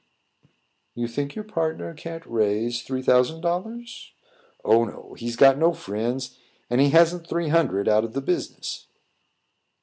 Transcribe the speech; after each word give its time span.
"You 0.95 1.07
think 1.07 1.35
your 1.35 1.43
partner 1.45 1.93
can't 1.93 2.25
raise 2.25 2.81
three 2.81 3.03
thousand 3.03 3.41
dollars?" 3.41 4.13
"Oh, 4.65 4.83
no; 4.83 5.13
he's 5.15 5.35
got 5.35 5.59
no 5.59 5.73
friends, 5.73 6.39
and 6.71 6.81
he 6.81 6.89
hasn't 6.89 7.27
three 7.27 7.49
hundred 7.49 7.87
out 7.87 8.03
of 8.03 8.13
the 8.13 8.21
business." 8.21 8.87